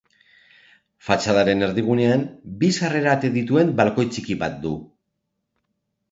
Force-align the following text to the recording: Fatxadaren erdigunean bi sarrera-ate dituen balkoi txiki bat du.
Fatxadaren 1.07 1.59
erdigunean 1.65 2.23
bi 2.63 2.69
sarrera-ate 2.79 3.31
dituen 3.35 3.69
balkoi 3.81 4.07
txiki 4.15 4.39
bat 4.45 4.57
du. 4.65 4.73